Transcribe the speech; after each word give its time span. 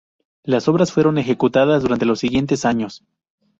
Las 0.43 0.67
obras 0.67 0.91
fueron 0.91 1.19
ejecutadas 1.19 1.83
durante 1.83 2.07
los 2.07 2.17
siguientes 2.17 2.65
años. 2.65 3.03